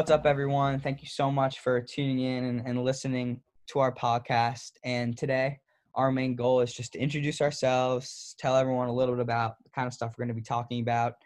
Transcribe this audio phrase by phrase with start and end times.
[0.00, 0.80] What's up, everyone?
[0.80, 4.70] Thank you so much for tuning in and, and listening to our podcast.
[4.82, 5.58] And today,
[5.94, 9.68] our main goal is just to introduce ourselves, tell everyone a little bit about the
[9.68, 11.16] kind of stuff we're going to be talking about.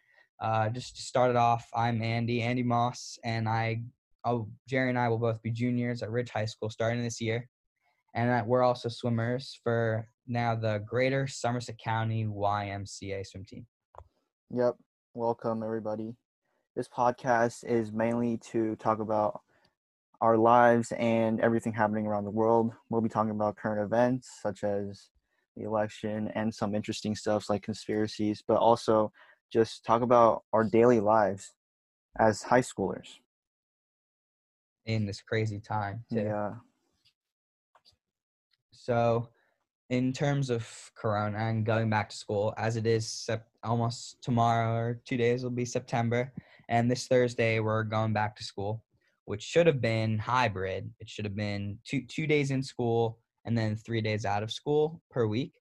[0.40, 3.84] Uh, just to start it off, I'm Andy, Andy Moss, and I,
[4.24, 7.48] oh, Jerry and I will both be juniors at Ridge High School starting this year.
[8.16, 13.66] And we're also swimmers for now the Greater Somerset County YMCA swim team.
[14.50, 14.74] Yep.
[15.14, 16.16] Welcome, everybody.
[16.76, 19.42] This podcast is mainly to talk about
[20.20, 22.72] our lives and everything happening around the world.
[22.90, 25.10] We'll be talking about current events such as
[25.56, 29.12] the election and some interesting stuff like conspiracies, but also
[29.52, 31.52] just talk about our daily lives
[32.18, 33.18] as high schoolers.
[34.86, 36.22] In this crazy time, too.
[36.22, 36.54] Yeah.
[38.72, 39.28] So,
[39.90, 44.74] in terms of Corona and going back to school, as it is sep- almost tomorrow
[44.74, 46.32] or two days will be September,
[46.68, 48.84] and this Thursday we're going back to school,
[49.24, 50.90] which should have been hybrid.
[51.00, 54.52] It should have been two two days in school and then three days out of
[54.52, 55.52] school per week.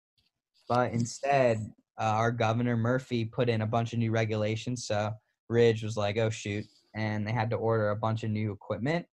[0.68, 1.58] But instead,
[2.00, 4.86] uh, our governor Murphy put in a bunch of new regulations.
[4.86, 5.12] So
[5.48, 9.06] Ridge was like, "Oh shoot!" and they had to order a bunch of new equipment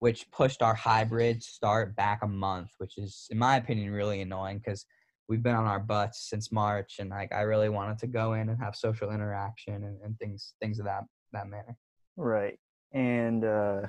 [0.00, 4.58] which pushed our hybrid start back a month, which is, in my opinion, really annoying
[4.58, 4.86] because
[5.30, 8.48] we've been on our butts since March, and like I really wanted to go in
[8.48, 11.76] and have social interaction and, and things things of that that manner.
[12.16, 12.58] Right.
[12.92, 13.82] And uh,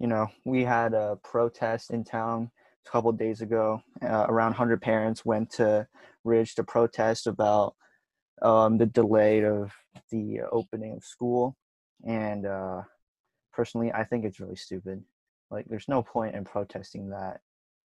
[0.00, 2.50] you know, we had a protest in town
[2.86, 3.82] a couple days ago.
[4.02, 5.86] Uh, around 100 parents went to
[6.24, 7.74] Ridge to protest about
[8.42, 9.72] um, the delay of
[10.10, 11.56] the opening of school,
[12.06, 12.80] and uh,
[13.52, 15.04] personally, I think it's really stupid.
[15.50, 17.40] Like, there's no point in protesting that.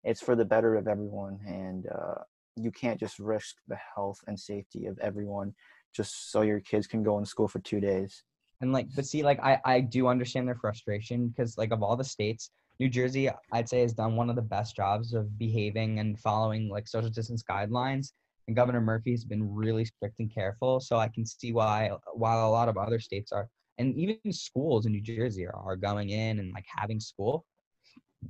[0.04, 2.22] It's for the better of everyone, and uh,
[2.56, 5.54] you can't just risk the health and safety of everyone
[5.96, 8.24] just so your kids can go in school for two days.
[8.62, 11.96] And like, but see, like I I do understand their frustration because like of all
[11.96, 16.00] the states, New Jersey I'd say has done one of the best jobs of behaving
[16.00, 18.12] and following like social distance guidelines.
[18.48, 22.52] And Governor Murphy's been really strict and careful, so I can see why while a
[22.52, 26.40] lot of other states are and even schools in New Jersey are, are going in
[26.40, 27.46] and like having school.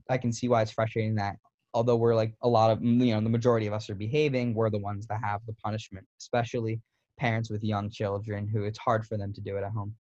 [0.10, 1.38] I can see why it's frustrating that
[1.76, 4.72] although we're like a lot of you know the majority of us are behaving, we're
[4.72, 6.82] the ones that have the punishment, especially
[7.20, 9.94] parents with young children who it's hard for them to do it at home.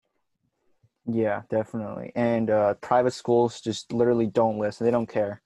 [1.05, 2.11] Yeah, definitely.
[2.15, 4.85] And uh, private schools just literally don't listen.
[4.85, 5.41] They don't care.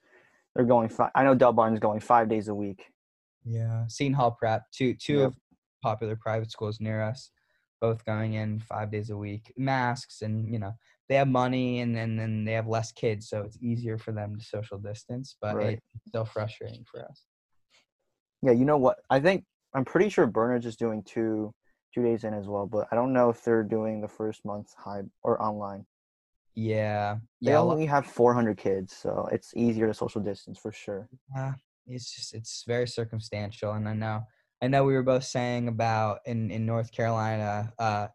[0.56, 0.90] They're going.
[1.16, 2.85] I know Del is going five days a week.
[3.44, 5.28] Yeah, Seton Hall Prep, two two yep.
[5.28, 5.35] of
[5.81, 7.31] popular private schools near us,
[7.79, 9.51] both going in five days a week.
[9.57, 10.73] Masks and you know
[11.07, 14.35] they have money and then then they have less kids, so it's easier for them
[14.38, 15.35] to social distance.
[15.41, 15.79] But right.
[15.94, 17.25] it's still frustrating for us.
[18.41, 19.00] Yeah, you know what?
[19.09, 21.53] I think I'm pretty sure Bernard's is doing two
[21.94, 24.67] two days in as well, but I don't know if they're doing the first month
[24.78, 25.85] high or online.
[26.56, 31.07] Yeah, they yeah, only have 400 kids, so it's easier to social distance for sure.
[31.34, 31.53] Yeah,
[31.88, 34.23] it's just it's very circumstantial, and I know
[34.62, 38.08] I know we were both saying about in in North Carolina, uh,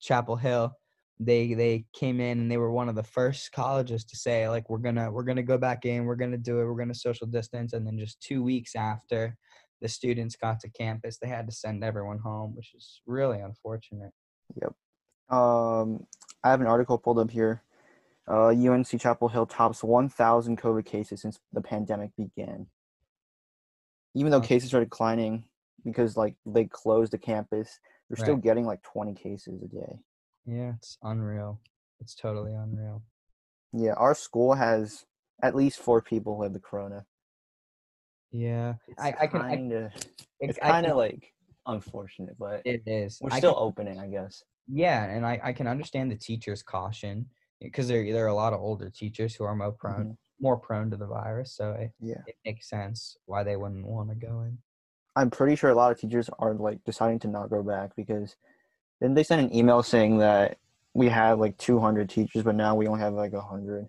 [0.00, 0.76] Chapel Hill
[1.24, 4.68] they they came in and they were one of the first colleges to say like
[4.68, 7.72] we're gonna we're gonna go back in we're gonna do it we're gonna social distance
[7.72, 9.36] and then just two weeks after
[9.80, 14.12] the students got to campus they had to send everyone home which is really unfortunate.
[14.60, 14.74] Yep.
[15.30, 16.06] Um
[16.44, 17.62] i have an article pulled up here.
[18.28, 22.66] Uh unc chapel hill tops 1000 covid cases since the pandemic began.
[24.14, 25.44] Even though cases are declining
[25.84, 27.78] because like they closed the campus
[28.08, 28.24] they're right.
[28.24, 29.98] still getting like 20 cases a day
[30.46, 31.60] yeah, it's unreal.
[32.00, 33.02] It's totally unreal.
[33.72, 35.04] Yeah, our school has
[35.42, 37.04] at least four people who have the corona.
[38.32, 39.48] Yeah, it's I, I can.
[39.48, 39.92] Kinda,
[40.40, 41.32] it's kind of like
[41.66, 43.18] unfortunate, but it is.
[43.20, 44.42] We're still can, opening, I guess.
[44.66, 47.26] Yeah, and I, I can understand the teachers' caution
[47.60, 50.12] because there there are a lot of older teachers who are more prone mm-hmm.
[50.40, 51.54] more prone to the virus.
[51.54, 54.58] So it, yeah, it makes sense why they wouldn't want to go in.
[55.16, 58.36] I'm pretty sure a lot of teachers are like deciding to not go back because
[59.00, 60.58] didn't they send an email saying that
[60.94, 63.88] we have like 200 teachers, but now we only have like 100?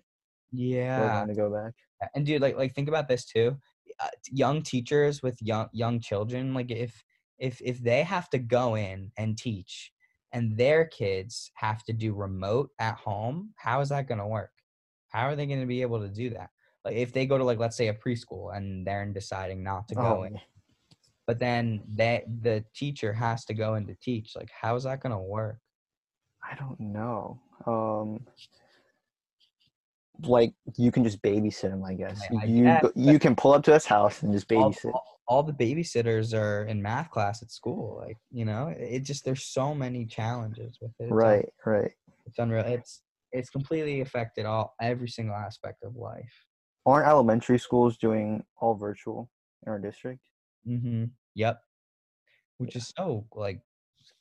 [0.52, 1.24] Yeah.
[1.24, 1.74] going to go back.
[2.14, 3.56] And dude, like, like think about this too.
[4.00, 7.04] Uh, young teachers with young young children, like if
[7.38, 9.92] if if they have to go in and teach,
[10.32, 14.50] and their kids have to do remote at home, how is that going to work?
[15.10, 16.50] How are they going to be able to do that?
[16.84, 19.94] Like if they go to like let's say a preschool and they're deciding not to
[19.94, 20.40] go oh, in,
[21.26, 25.00] but then that the teacher has to go in to teach like how is that
[25.00, 25.58] going to work
[26.42, 28.20] i don't know um
[30.22, 33.52] like you can just babysit him i guess I, I you guess, you can pull
[33.52, 34.92] up to his house and just babysit all,
[35.26, 39.24] all, all, the babysitters are in math class at school like you know it just
[39.24, 41.90] there's so many challenges with it right right
[42.26, 43.02] it's unreal it's
[43.34, 46.46] it's completely affected all every single aspect of life.
[46.86, 49.28] Aren't elementary schools doing all virtual
[49.66, 50.20] in our district?
[50.68, 51.04] Mm-hmm.
[51.34, 51.60] Yep.
[52.58, 53.60] Which is so like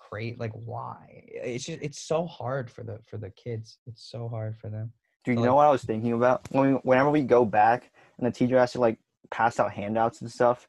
[0.09, 0.39] great.
[0.39, 1.23] Like why?
[1.27, 3.77] It's just it's so hard for the for the kids.
[3.87, 4.91] It's so hard for them.
[5.23, 6.47] Do you know what I was thinking about?
[6.51, 8.99] When we, whenever we go back and the teacher has to like
[9.31, 10.67] pass out handouts and stuff,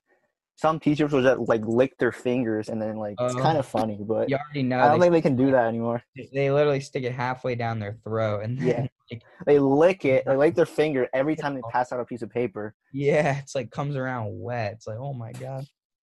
[0.56, 3.38] some teachers will just like lick their fingers and then like it's Oh.
[3.40, 5.66] kind of funny, but You already know I don't they, think they can do that
[5.66, 6.02] anymore.
[6.32, 8.86] they literally stick it halfway down their throat and then Yeah.
[9.10, 12.22] like, They lick it, they lick their finger every time they pass out a piece
[12.22, 12.74] of paper.
[12.92, 14.72] yeah, it's like comes around wet.
[14.74, 15.66] It's like oh my god.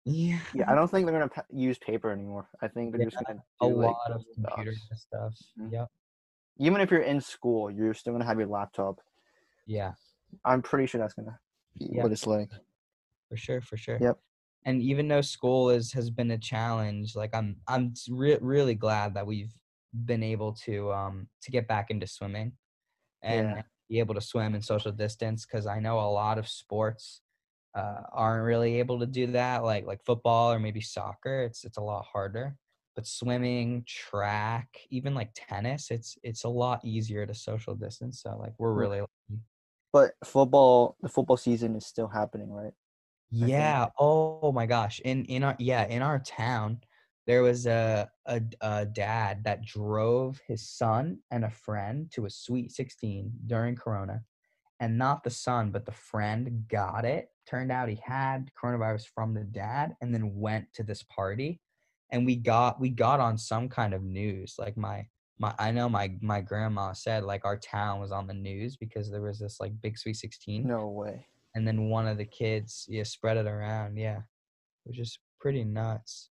[0.05, 0.41] Yeah.
[0.53, 2.49] Yeah, I don't think they're gonna pa- use paper anymore.
[2.61, 5.03] I think they're just gonna a do, like, lot of computer docs.
[5.03, 5.35] stuff.
[5.61, 5.73] Mhm.
[5.73, 5.89] Yep.
[6.59, 8.99] Even if you're in school, you're still gonna have your laptop.
[9.67, 9.93] Yeah.
[10.45, 11.39] I'm pretty sure that's gonna
[11.79, 12.03] be Yeah.
[12.03, 12.51] what it's like.
[13.29, 14.19] for sure for sure Yep.
[14.65, 19.15] And even though school is has been a challenge like i'm i'm re- really glad
[19.15, 19.53] that we've
[20.05, 22.53] been able to um to get back into swimming
[23.23, 23.63] and Yeah.
[23.89, 27.23] be able to swim and social distance because i know a lot of sports
[27.75, 31.79] uh, aren't really able to do that like like football or maybe soccer it's it's
[31.79, 32.57] a lot harder
[32.95, 38.37] but swimming track even like tennis it's it's a lot easier to social distance so
[38.39, 39.41] like we're really lucky.
[39.93, 42.73] But football, the football season is still happening, right?
[43.33, 43.87] Yeah.
[43.99, 45.01] Oh my gosh.
[45.01, 46.81] In in our yeah in our town,
[47.27, 52.31] there was a, a a dad that drove his son and a friend to a
[52.31, 54.23] Sweet 16 during Corona,
[54.81, 57.29] and not the son but the friend got it.
[57.49, 61.61] Turned out he had coronavirus from the dad, and then went to this party,
[62.11, 64.57] and we got we got on some kind of news.
[64.59, 65.07] Like my
[65.39, 69.11] my I know my my grandma said like our town was on the news because
[69.11, 71.27] there was this like big Sweet 16 No way.
[71.55, 74.21] And then one of the kids yeah spread it around yeah
[74.85, 76.31] which is pretty nuts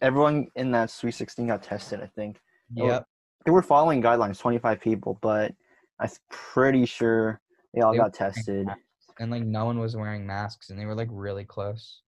[0.00, 2.00] Everyone in that Sweet 16 got tested.
[2.00, 2.38] I think
[2.74, 3.04] yep
[3.44, 5.52] they were following guidelines, 25 people, but
[5.98, 7.40] I'm pretty sure
[7.74, 8.66] they all They got tested.
[8.66, 8.82] masks,
[9.18, 12.02] and like no one was wearing masks and they were like really close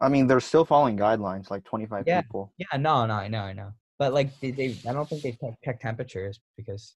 [0.00, 2.22] I mean, they're still following guidelines, like 25 Yeah.
[2.22, 2.52] people.
[2.58, 3.70] yeah no no i know i know
[4.00, 6.96] but like they, they i don't think they check, temperatures because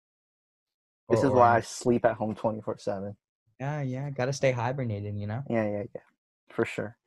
[1.09, 3.15] This or- is or why I sleep at home 24 7.
[3.61, 6.01] Yeah yeah gotta stay hibernated you know Yeah, yeah, yeah,
[6.49, 6.97] for sure.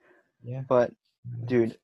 [0.42, 0.92] yeah But
[1.46, 1.76] dude,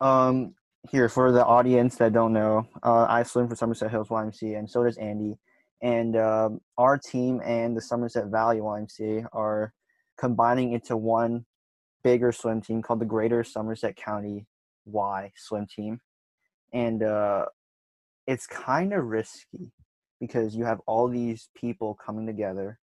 [0.00, 0.54] um,
[0.90, 4.68] here for the audience that don't know, uh, I swim for Somerset Hills YMCA, and
[4.68, 5.38] so does Andy.
[5.80, 9.72] And um, our team and the Somerset Valley YMCA are
[10.18, 11.46] combining into one
[12.02, 14.46] bigger swim team called the Greater Somerset County
[14.86, 16.00] Y Swim Team,
[16.72, 17.46] and uh,
[18.26, 19.72] it's kind of risky
[20.20, 22.78] because you have all these people coming together,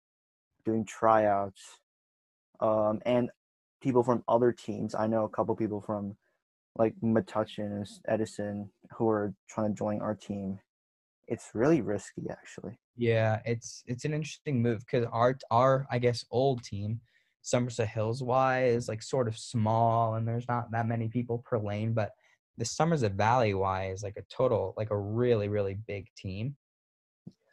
[0.65, 1.81] doing tryouts,
[2.61, 3.31] um, and
[3.83, 4.95] people from other teams.
[4.95, 6.17] I know a couple people from
[6.77, 10.59] like Metuchen and Edison who are trying to join our team.
[11.27, 12.79] It's really risky, actually.
[12.97, 17.01] Yeah, it's it's an interesting move because our our I guess old team,
[17.43, 21.59] Somerset Hills Y, is like sort of small and there's not that many people per
[21.59, 22.11] lane, but
[22.59, 26.57] the Somerset Valley Y is like a total like a really really big team.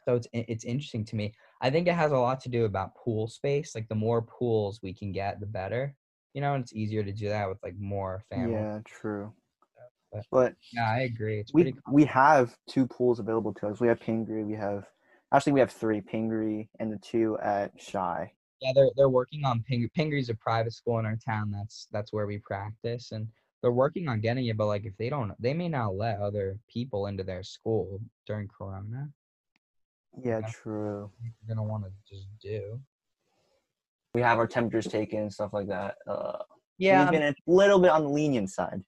[0.08, 1.34] So it's it's interesting to me.
[1.60, 3.74] I think it has a lot to do about pool space.
[3.74, 5.94] Like the more pools we can get, the better.
[6.32, 8.54] You know, and it's easier to do that with like more family.
[8.54, 9.34] Yeah, true.
[10.10, 11.40] but- But Yeah, I agree.
[11.40, 11.78] It's we pretty.
[11.92, 13.80] we have two pools available to us.
[13.80, 14.46] We have Pingry.
[14.46, 14.86] We have
[15.30, 18.32] actually we have three Pingry and the two at Shy.
[18.62, 19.90] Yeah, they're they're working on Pingry.
[19.94, 21.50] Pingry's a private school in our town.
[21.50, 23.28] That's that's where we practice, and
[23.60, 24.56] they're working on getting it.
[24.56, 28.48] But like, if they don't, they may not let other people into their school during
[28.48, 29.10] Corona.
[30.24, 30.48] Yeah, Yeah.
[30.48, 31.10] true.
[31.22, 32.80] They're gonna want to just do.
[34.14, 35.96] We have our temperatures taken and stuff like that.
[36.06, 36.42] Uh,
[36.78, 38.82] Yeah, we've been a little bit on the lenient side.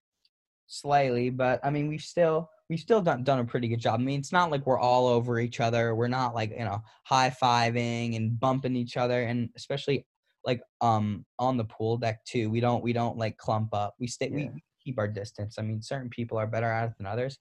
[0.67, 3.99] slightly, but I mean, we've still we've still done done a pretty good job.
[4.01, 5.95] I mean, it's not like we're all over each other.
[5.97, 10.07] We're not like you know high fiving and bumping each other, and especially
[10.45, 12.49] like um on the pool deck too.
[12.51, 13.95] We don't we don't like clump up.
[13.99, 14.51] We stay we
[14.83, 15.57] keep our distance.
[15.59, 17.39] I mean, certain people are better at it than others.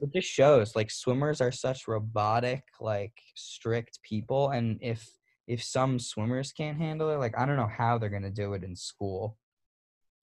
[0.00, 5.08] It just shows like swimmers are such robotic, like strict people, and if
[5.46, 8.64] if some swimmers can't handle it, like I don't know how they're gonna do it
[8.64, 9.38] in school.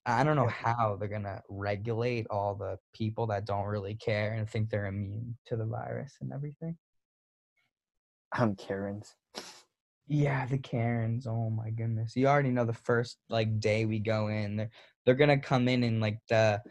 [0.05, 4.49] I don't know how they're gonna regulate all the people that don't really care and
[4.49, 6.77] think they're immune to the virus and everything.
[8.33, 9.15] I'm Karen's.
[10.07, 11.27] Yeah, the Karens.
[11.27, 12.15] Oh my goodness.
[12.15, 14.69] You already know the first like day we go in, they're
[15.05, 16.61] they're gonna come in in like the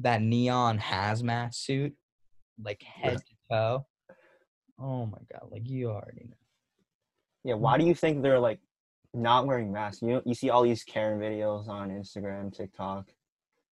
[0.00, 1.94] that neon hazmat suit,
[2.62, 3.86] like head to toe.
[4.78, 6.36] Oh my god, like you already know.
[7.44, 8.60] Yeah, why do you think they're like
[9.14, 10.02] not wearing masks?
[10.02, 13.06] You know, you see all these Karen videos on Instagram, TikTok.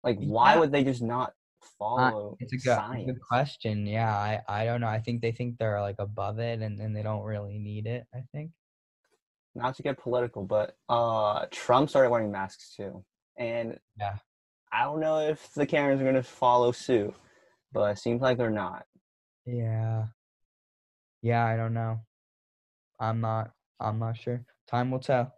[0.02, 0.60] Like, why Yeah.
[0.60, 1.32] would they just not
[1.78, 3.06] follow It's a good, science?
[3.06, 3.86] good question.
[3.86, 4.86] Yeah, I, I don't know.
[4.86, 8.04] I think they think they're like above it and, and they don't really need it,
[8.14, 8.50] I think.
[9.54, 13.02] Not to get political, but uh, Trump started wearing masks too,
[13.38, 14.16] and Yeah.
[14.72, 17.14] I don't know if the Karens are gonna follow suit,
[17.74, 18.86] but it seems like they're not.
[19.44, 20.06] Yeah.
[21.22, 22.00] Yeah, I don't know.
[23.00, 23.50] I'm not
[23.80, 24.44] I'm not sure.
[24.68, 25.34] Time will tell.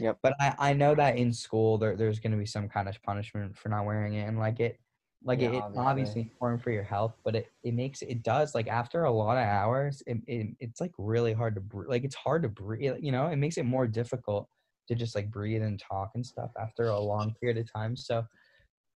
[0.00, 0.18] Yep.
[0.22, 3.56] But I, I know that in school there there's gonna be some kind of punishment
[3.56, 4.78] for not wearing it and like it
[5.24, 5.84] like Yeah, it, it's obviously.
[5.84, 9.36] obviously important for your health, but it, it makes it does like after a lot
[9.36, 11.90] of hours, it, it it's like really hard to breathe.
[11.90, 12.94] Like it's hard to breathe.
[13.00, 14.48] You know, it makes it more difficult
[14.86, 17.96] to just like breathe and talk and stuff after a long period of time.
[17.96, 18.24] So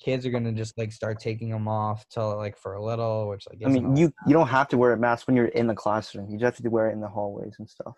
[0.02, 3.44] kids are gonna just like start taking them off till like for a little, which
[3.48, 5.74] like I mean, you you don't have to wear a mask when you're in the
[5.74, 6.30] classroom.
[6.30, 7.96] You just have to wear it in the hallways and stuff.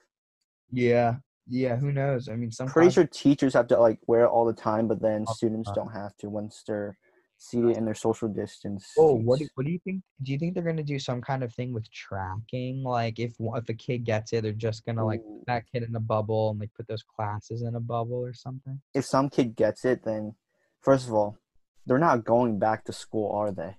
[0.70, 2.28] yeah yeah who knows?
[2.28, 5.00] I mean, sometimes pretty sure teachers have to like wear it all the time, but
[5.00, 5.74] then the students time.
[5.74, 6.96] don't have to once they're
[7.38, 8.86] seated in their social distance.
[8.98, 10.02] Oh, what do, what do you think?
[10.22, 12.82] Do you think they're gonna do some kind of thing with tracking?
[12.82, 15.38] Like, if if a kid gets it, they're just gonna like Ooh.
[15.40, 18.32] put that kid in a bubble and like put those classes in a bubble or
[18.32, 18.80] something?
[18.94, 20.34] if some kid gets it, then
[20.80, 21.38] first of all,
[21.86, 23.76] they're not going back to school, are they?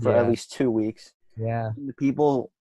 [0.00, 1.12] For yeah, at least two weeks.
[1.36, 2.52] yeah, The people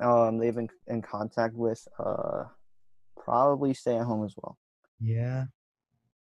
[0.00, 2.44] um, they've been in contact with uh,
[3.16, 4.58] probably stay at home as well.
[5.00, 5.44] yeah.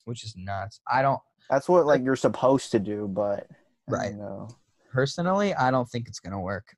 [0.04, 0.80] Which is nuts.
[0.90, 3.46] I don't That's what like you're supposed to do, but
[3.88, 4.14] Right.
[4.14, 4.48] know.
[4.92, 5.54] personally.
[5.54, 6.74] I don't think it's gonna work.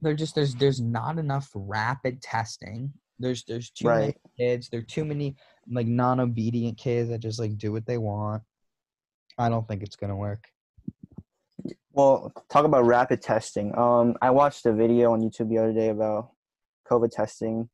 [0.00, 2.92] There just there's there's not enough rapid testing.
[3.18, 4.68] There's there's too many kids.
[4.68, 5.34] There are too many
[5.68, 8.42] like non-obedient kids that just like do what they want.
[9.38, 10.44] I don't think it's gonna work.
[11.96, 13.76] Well, talk about rapid testing.
[13.76, 16.30] Um, I watched a video on YouTube the other day about
[16.90, 17.70] COVID testing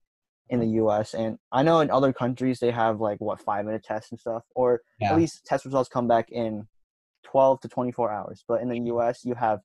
[0.49, 1.15] in the U.S.
[1.15, 4.45] and I know in other countries they have like what five minute tests and stuff,
[4.55, 5.11] or Yeah.
[5.11, 6.69] at least test results come back in
[7.25, 8.45] twelve to twenty four hours.
[8.47, 9.59] But in the U.S., you have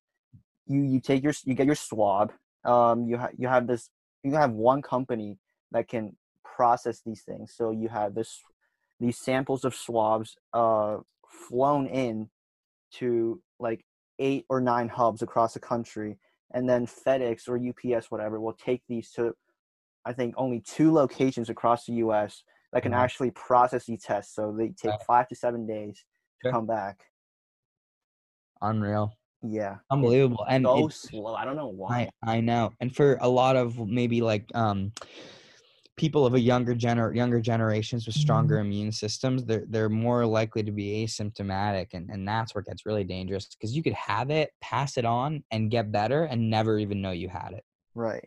[0.66, 2.32] you you take your you get your swab.
[2.64, 3.90] Um, you have you have this
[4.24, 5.38] you have one company
[5.70, 7.54] that can process these things.
[7.56, 8.42] So you have this
[8.98, 10.96] these samples of swabs uh
[11.28, 12.28] flown in
[12.94, 13.84] to like
[14.18, 16.18] eight or nine hubs across the country
[16.54, 19.34] and then FedEx or UPS whatever will take these to
[20.04, 23.02] I think only two locations across the US that can Wow.
[23.02, 25.02] actually process these tests so they take Right.
[25.06, 26.04] 5 to 7 days
[26.42, 27.04] to come back.
[28.60, 29.12] Unreal.
[29.42, 29.76] Yeah.
[29.90, 30.44] Unbelievable.
[30.48, 31.34] And so slow.
[31.34, 32.10] I don't know why.
[32.24, 32.72] I I know.
[32.80, 34.92] And for a lot of maybe like um
[35.98, 38.66] people of a younger gener younger generations with stronger mm-hmm.
[38.66, 42.86] immune systems, they're they're more likely to be asymptomatic and, and that's where it gets
[42.86, 46.78] really dangerous because you could have it, pass it on, and get better and never
[46.78, 47.64] even know you had it.
[47.94, 48.26] Right.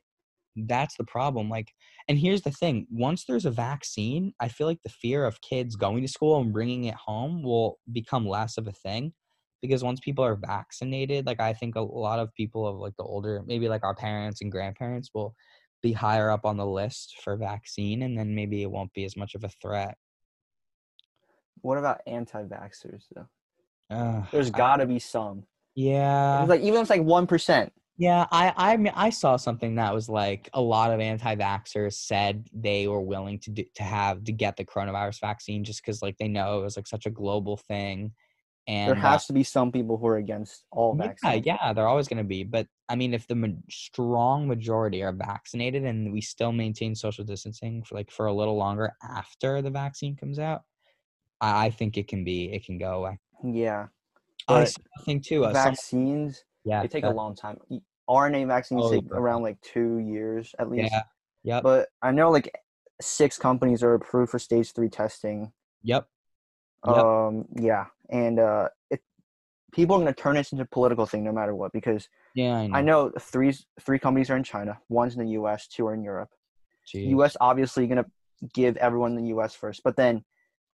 [0.55, 1.49] That's the problem.
[1.49, 1.69] Like
[2.07, 5.75] and here's the thing, once there's a vaccine, I feel like the fear of kids
[5.75, 9.13] going to school and bringing it home will become less of a thing
[9.61, 13.03] because once people are vaccinated like i think a lot of people of like the
[13.03, 15.35] older maybe like our parents and grandparents will
[15.81, 19.17] be higher up on the list for vaccine and then maybe it won't be as
[19.17, 19.97] much of a threat
[21.61, 23.27] What about anti-vaxxers though?
[23.91, 25.43] Ugh, There's got to be some.
[25.75, 27.69] yeah like even if it's like 1%.
[27.97, 32.47] yeah i i mean i saw something that was like a lot of anti-vaxxers said
[32.53, 36.17] they were willing to do, to have to get the coronavirus vaccine just because like
[36.17, 38.11] they know it was like such a global thing
[38.67, 41.87] and There uh, has to be some people who are against all Yeah, yeah, they're
[41.87, 42.43] always going to be.
[42.43, 47.23] But I mean, if the ma- strong majority are vaccinated and we still maintain social
[47.23, 50.63] distancing for like for a little longer after the vaccine comes out,
[51.39, 53.19] I, I think it can be it can go away.
[53.45, 53.87] Yeah.
[54.49, 55.45] I But saw a thing too.
[55.45, 57.59] Uh, some, vaccines yeah, they take uh, a long time.
[58.09, 60.91] RNA vaccines Oh, take around like two years at least.
[60.91, 61.03] Yeah.
[61.43, 61.63] Yep.
[61.63, 62.53] But I know like
[62.99, 65.53] six companies are approved for stage three testing.
[65.83, 66.07] Yep.
[66.85, 66.97] Yep.
[66.97, 68.67] Um, yeah, and uh,
[69.71, 72.55] people are going to turn this into a political thing no matter what because Yeah,
[72.57, 72.75] I know.
[72.77, 76.03] I know three three companies are in China, one's in the U.S., two are in
[76.03, 76.29] Europe.
[76.87, 77.09] Jeez.
[77.09, 77.37] U.S.
[77.39, 78.09] obviously going to
[78.53, 79.53] give everyone in the U.S.
[79.53, 80.23] first, but then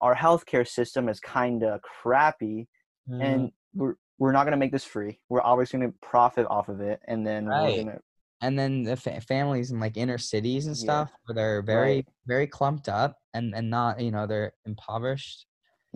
[0.01, 2.67] our healthcare system is kind of crappy,
[3.09, 3.21] Mhm.
[3.21, 5.19] and we're we're not going to make this free.
[5.29, 7.85] We're always going to profit off of it, and then Right.
[7.85, 7.99] to
[8.41, 10.83] and then the fa- families in like inner cities and Yeah.
[10.83, 12.07] stuff where they're very Right.
[12.27, 15.46] very clumped up and and not you know they're impoverished.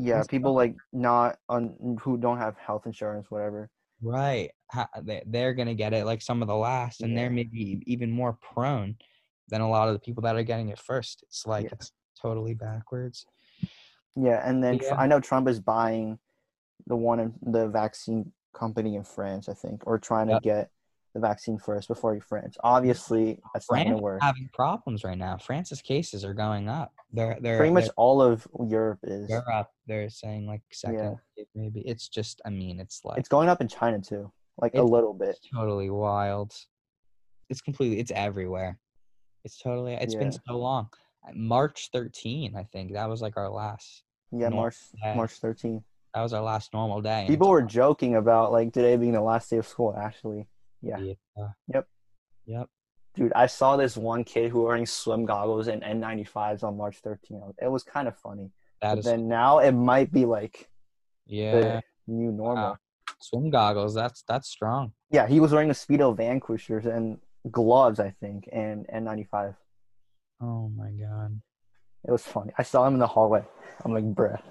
[0.02, 3.70] Yeah people like not on who don't have health insurance, whatever.
[4.02, 4.50] Right.
[5.04, 8.10] They- They're going to get it like some of the last, and they're maybe even
[8.12, 8.96] more prone
[9.50, 11.24] than a lot of the people that are getting it first.
[11.28, 11.72] It's like Yeah.
[11.74, 13.26] it's totally backwards.
[14.16, 14.96] Yeah, and then Yeah.
[14.96, 16.20] I know Trump is buying
[16.88, 20.42] the one in the vaccine company in France, I think, or trying Yep.
[20.42, 20.72] to get
[21.14, 22.58] the vaccine first before France.
[22.64, 24.22] Obviously, that's not France going to work.
[24.22, 25.38] having problems right now.
[25.38, 26.94] France's cases are going up.
[27.12, 29.28] They're they're Pretty much they're, all of Europe is.
[29.28, 29.72] they're up.
[29.88, 31.44] They're saying like second Yeah.
[31.56, 31.82] maybe.
[31.82, 35.14] It's just I mean it's like It's going up in China too, like a little
[35.14, 35.38] bit.
[35.54, 36.54] Totally wild.
[37.50, 38.00] It's completely.
[38.00, 38.80] It's everywhere.
[39.44, 39.94] It's totally.
[39.96, 40.88] It's been so long.
[41.34, 44.04] March 13, I think that was like our last.
[44.32, 45.14] Yeah, March day.
[45.16, 45.84] March 13th.
[46.14, 47.26] That was our last normal day.
[47.28, 49.96] People were joking about like today being the last day of school.
[49.98, 50.48] Actually,
[50.82, 51.48] yeah, Yeah.
[51.74, 51.88] Yep.
[52.46, 52.68] Yep.
[53.16, 57.02] dude, I saw this one kid who was wearing swim goggles and N95s on March
[57.04, 57.54] 13th.
[57.62, 58.52] It was kind of funny.
[58.82, 59.06] That But is.
[59.06, 60.70] then now it might be like
[61.26, 61.52] Yeah.
[61.60, 62.72] the new normal.
[62.72, 62.78] Wow.
[63.20, 63.94] Swim goggles.
[63.94, 64.94] That's that's strong.
[65.12, 67.20] Yeah, he was wearing the Speedo Vanquishers and
[67.52, 69.56] gloves, I think, and N95.
[70.42, 71.40] Oh my god.
[72.08, 72.52] It was funny.
[72.58, 73.44] I saw him in the hallway.
[73.86, 74.42] I'm like, bruh.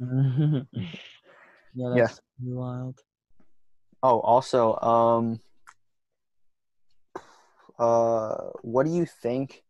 [0.00, 0.62] yeah.
[1.74, 1.94] Yeah.
[1.94, 2.98] That's pretty wild.
[4.02, 5.40] Oh, also, um,
[7.78, 9.62] uh, what do you think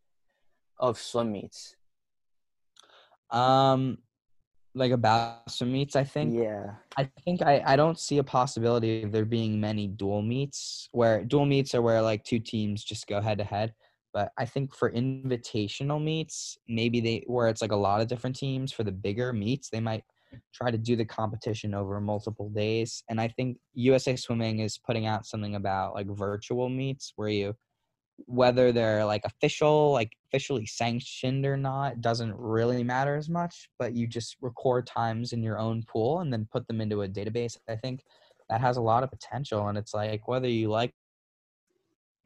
[0.78, 1.76] of swim meets?
[3.30, 3.98] Um,
[4.74, 6.34] like about swim meets, I think.
[6.34, 10.88] Yeah, I think I, I don't see a possibility of there being many dual meets
[10.92, 13.74] where dual meets are where like two teams just go head to head.
[14.14, 18.36] But I think for invitational meets, maybe they where it's like a lot of different
[18.36, 20.04] teams for the bigger meets, they might
[20.52, 23.02] try to do the competition over multiple days.
[23.08, 27.54] And I think USA Swimming is putting out something about like virtual meets where you
[28.26, 33.68] whether they're like official, like officially sanctioned or not, doesn't really matter as much.
[33.78, 37.08] But you just record times in your own pool and then put them into a
[37.08, 37.56] database.
[37.68, 38.02] I think
[38.48, 39.68] that has a lot of potential.
[39.68, 40.92] And it's like whether you like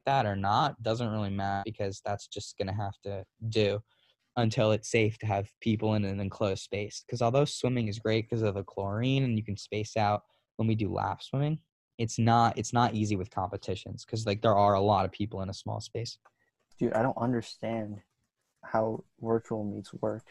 [0.05, 3.79] that or not doesn't really matter because that's just gonna have to do
[4.35, 7.03] until it's safe to have people in an enclosed space.
[7.05, 10.23] Because although swimming is great because of the chlorine and you can space out
[10.57, 11.59] when we do lap swimming,
[11.97, 15.41] it's not it's not easy with competitions because like there are a lot of people
[15.41, 16.17] in a small space.
[16.79, 17.99] dude, I don't understand
[18.63, 20.23] how virtual meets work.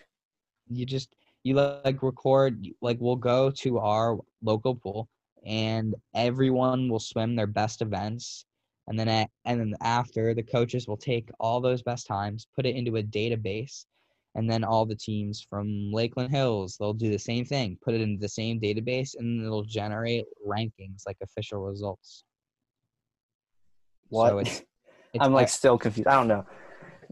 [0.69, 1.15] You just
[1.45, 5.09] you like record like we'll go to our local pool
[5.45, 8.47] and everyone will swim their best events
[8.87, 12.65] and then a- and then after the coaches will take all those best times put
[12.65, 13.87] it into a database
[14.35, 18.01] and then all the teams from lakeland hills they'll do the same thing put it
[18.01, 22.25] into the same database and it'll generate rankings like official results
[24.09, 24.31] What?
[24.31, 24.63] so it's,
[25.15, 26.09] it's I'm like still confused.
[26.09, 26.45] I don't know.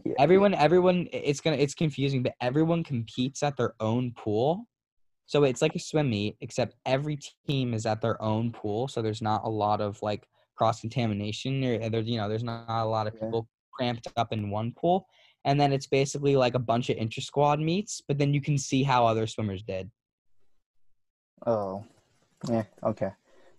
[0.05, 4.67] Yeah, everyone everyone it's gonna it's confusing but everyone competes at their own pool
[5.27, 9.01] so it's like a swim meet except every team is at their own pool so
[9.01, 12.65] there's not a lot of like cross contamination or uh, there's you know there's not
[12.67, 13.25] a lot of Yeah.
[13.25, 15.05] people cramped up in one pool
[15.45, 18.57] and then it's basically like a bunch of inter squad meets but then you can
[18.57, 19.89] see how other swimmers did
[21.45, 21.83] Oh,
[22.49, 23.11] yeah, okay.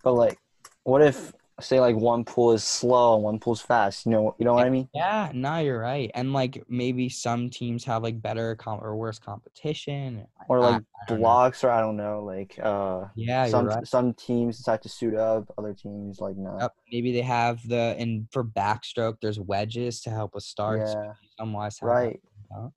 [0.03, 0.37] But like,
[0.83, 4.05] what if say like one pool is slow and one pool's fast?
[4.05, 4.89] You know, you know what I mean?
[4.93, 9.19] yeah no you're right and like maybe some teams have like better com- or worse
[9.19, 11.17] competition Or like I know.
[11.19, 12.23] blocks, or I don't know.
[12.23, 16.57] Like, uh, yeah some right some teams decide to suit up, other teams like no.
[16.59, 16.73] Yep.
[16.91, 20.93] Maybe they have the and for backstroke, there's wedges to help with starts.
[20.95, 22.19] Yeah, Some wise that, right.
[22.23, 22.73] you know?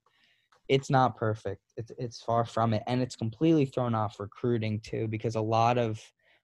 [0.69, 1.61] It's not perfect.
[1.77, 5.77] It's it's far from it, and it's completely thrown off recruiting too, because a lot
[5.77, 5.99] of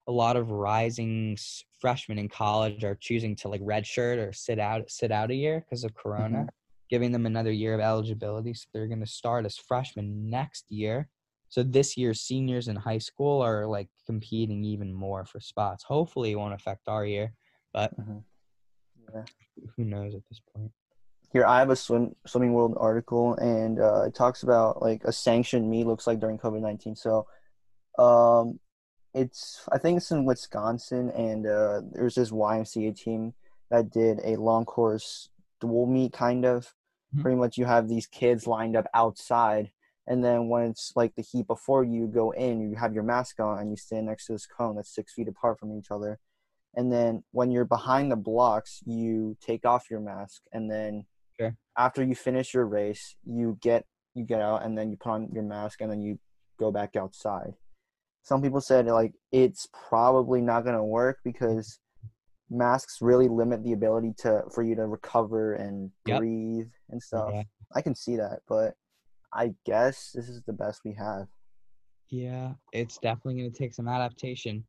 [0.08, 1.38] a lot of rising
[1.84, 5.60] freshmen in college are choosing to like redshirt or sit out sit out a year
[5.60, 6.48] because of Corona,
[6.89, 8.54] giving them another year of eligibility.
[8.54, 11.10] So they're going to start as freshmen next year.
[11.50, 15.84] So this year, seniors in high school are like competing even more for spots.
[15.84, 17.34] Hopefully, it won't affect our year,
[17.74, 18.24] but Mhm.
[19.13, 19.26] Yeah.
[19.76, 20.72] who knows at this point?
[21.34, 25.12] Here, I have a swim swimming world article, and uh, it talks about like a
[25.12, 26.96] sanctioned meet looks like during COVID nineteen.
[26.96, 27.28] So,
[28.00, 28.60] um,
[29.13, 33.34] it's I think it's in Wisconsin, and uh, there's this YMCA team
[33.69, 36.73] that did a long course dual meet, kind of.
[37.15, 37.21] Mhm.
[37.21, 39.71] Pretty much, you have these kids lined up outside,
[40.08, 43.39] and then when it's like the heat before you go in, you have your mask
[43.39, 46.19] on, and you stand next to this cone that's six feet apart from each other.
[46.76, 51.06] And then when you're behind the blocks, you take off your mask, and then
[51.39, 51.56] Sure.
[51.78, 55.30] after you finish your race, you get you get out, and then you put on
[55.32, 56.19] your mask, and then you
[56.58, 57.54] go back outside.
[58.23, 61.79] Some people said like it's probably not gonna work because
[62.49, 66.19] masks really limit the ability to for you to recover and Yep.
[66.19, 67.31] breathe and stuff.
[67.33, 67.43] Yeah.
[67.75, 68.75] I can see that, but
[69.33, 71.27] I guess this is the best we have.
[72.09, 74.63] Yeah, it's definitely going to take some adaptation.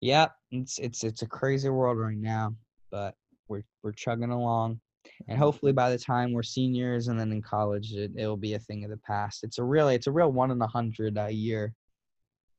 [0.00, 2.54] Yeah, it's it's it's a crazy world right now,
[2.90, 3.16] but
[3.48, 4.80] we're we're chugging along,
[5.26, 8.60] and hopefully by the time we're seniors and then in college, it it'll be a
[8.60, 9.42] thing of the past.
[9.42, 11.74] It's a really it's a real one in a hundred a year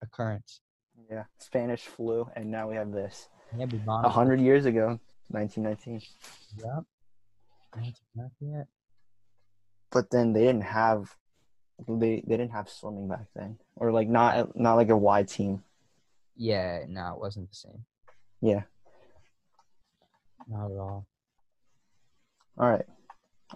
[0.02, 0.62] occurrence.
[1.10, 3.30] Yeah, Spanish flu, and now we have this.
[3.58, 6.02] Yeah, a hundred years ago, 1919.
[6.58, 6.84] Yep.
[9.92, 11.16] But then they didn't have,
[11.88, 15.64] they they didn't have swimming back then, or like not not like a wide team.
[16.36, 17.86] Yeah, no, it wasn't the same.
[18.42, 18.64] Yeah.
[20.48, 21.06] Not at all.
[22.58, 22.86] All right,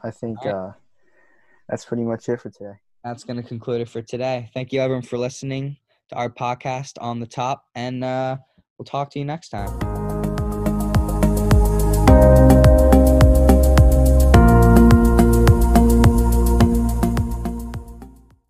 [0.02, 0.54] I think right.
[0.54, 0.72] Uh,
[1.68, 2.80] that's pretty much it for today.
[3.04, 4.50] That's gonna conclude it for today.
[4.54, 5.78] Thank you, everyone, for listening
[6.14, 8.38] our podcast on the top, and uh,
[8.78, 9.93] we'll talk to you next time.